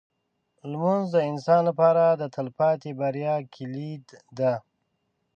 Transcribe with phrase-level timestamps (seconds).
[0.71, 4.05] لمونځ د انسان لپاره د تلپاتې بریا کلید
[4.37, 4.53] دی.